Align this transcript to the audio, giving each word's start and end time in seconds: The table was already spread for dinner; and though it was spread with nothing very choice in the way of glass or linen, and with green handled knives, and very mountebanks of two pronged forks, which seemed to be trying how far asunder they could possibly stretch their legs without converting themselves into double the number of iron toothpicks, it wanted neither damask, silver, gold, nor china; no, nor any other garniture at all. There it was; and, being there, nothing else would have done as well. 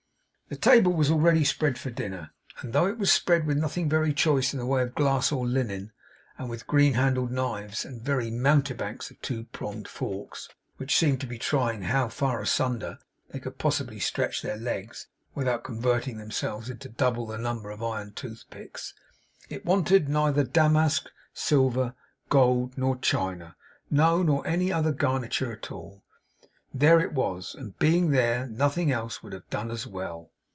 The 0.51 0.57
table 0.57 0.91
was 0.91 1.09
already 1.09 1.45
spread 1.45 1.79
for 1.79 1.91
dinner; 1.91 2.31
and 2.59 2.73
though 2.73 2.85
it 2.85 2.97
was 2.97 3.09
spread 3.09 3.47
with 3.47 3.57
nothing 3.57 3.87
very 3.87 4.11
choice 4.13 4.51
in 4.51 4.59
the 4.59 4.65
way 4.65 4.81
of 4.81 4.95
glass 4.95 5.31
or 5.31 5.47
linen, 5.47 5.93
and 6.37 6.49
with 6.49 6.67
green 6.67 6.95
handled 6.95 7.31
knives, 7.31 7.85
and 7.85 8.01
very 8.01 8.29
mountebanks 8.29 9.09
of 9.09 9.21
two 9.21 9.45
pronged 9.53 9.87
forks, 9.87 10.49
which 10.75 10.97
seemed 10.97 11.21
to 11.21 11.25
be 11.25 11.37
trying 11.39 11.83
how 11.83 12.09
far 12.09 12.41
asunder 12.41 12.99
they 13.29 13.39
could 13.39 13.59
possibly 13.59 13.97
stretch 13.97 14.41
their 14.41 14.57
legs 14.57 15.07
without 15.33 15.63
converting 15.63 16.17
themselves 16.17 16.69
into 16.69 16.89
double 16.89 17.25
the 17.25 17.37
number 17.37 17.71
of 17.71 17.81
iron 17.81 18.11
toothpicks, 18.11 18.93
it 19.47 19.63
wanted 19.63 20.09
neither 20.09 20.43
damask, 20.43 21.05
silver, 21.33 21.95
gold, 22.27 22.77
nor 22.77 22.97
china; 22.97 23.55
no, 23.89 24.21
nor 24.21 24.45
any 24.45 24.69
other 24.69 24.91
garniture 24.91 25.53
at 25.53 25.71
all. 25.71 26.03
There 26.73 26.99
it 26.99 27.13
was; 27.13 27.55
and, 27.57 27.79
being 27.79 28.09
there, 28.09 28.47
nothing 28.47 28.91
else 28.91 29.23
would 29.23 29.31
have 29.31 29.49
done 29.49 29.71
as 29.71 29.87
well. 29.87 30.29